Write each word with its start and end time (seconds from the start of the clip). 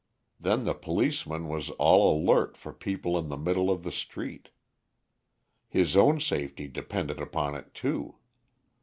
Then 0.39 0.63
the 0.63 0.73
policeman 0.73 1.47
was 1.47 1.69
all 1.69 2.19
alert 2.19 2.57
for 2.57 2.73
people 2.73 3.19
in 3.19 3.27
the 3.29 3.37
middle 3.37 3.69
of 3.69 3.83
the 3.83 3.91
street. 3.91 4.49
His 5.69 5.95
own 5.95 6.19
safety 6.19 6.67
depended 6.67 7.21
upon 7.21 7.53
it 7.53 7.75
too. 7.75 8.15